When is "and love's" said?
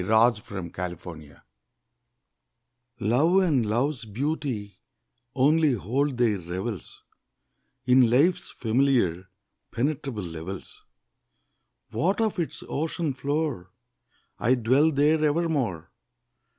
3.43-4.03